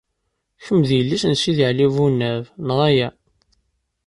Kem 0.65 0.79
d 0.87 0.89
yelli-s 0.97 1.23
n 1.31 1.33
Sidi 1.41 1.65
Ɛli 1.69 1.87
Bunab, 1.95 2.43
neɣ 2.67 2.79
ala? 2.89 3.07